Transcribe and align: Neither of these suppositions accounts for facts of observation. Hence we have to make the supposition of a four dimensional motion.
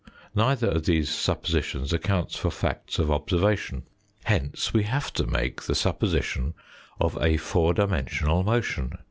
Neither 0.33 0.67
of 0.67 0.85
these 0.85 1.11
suppositions 1.11 1.93
accounts 1.93 2.35
for 2.35 2.49
facts 2.49 2.97
of 2.97 3.11
observation. 3.11 3.83
Hence 4.23 4.73
we 4.73 4.81
have 4.85 5.13
to 5.13 5.27
make 5.27 5.61
the 5.61 5.75
supposition 5.75 6.55
of 6.99 7.19
a 7.21 7.37
four 7.37 7.75
dimensional 7.75 8.41
motion. 8.41 8.95